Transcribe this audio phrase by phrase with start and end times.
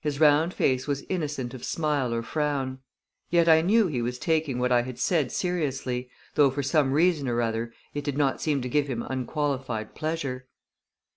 [0.00, 2.78] His round face was innocent of smile or frown.
[3.28, 7.26] Yet I knew he was taking what I had said seriously, though for some reason
[7.26, 10.46] or other it did not seem to give him unqualified pleasure.